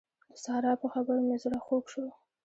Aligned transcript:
د 0.29 0.31
سارا 0.43 0.73
په 0.81 0.87
خبرو 0.93 1.25
مې 1.27 1.37
زړه 1.43 1.59
خوږ 1.65 1.85
شو. 1.93 2.05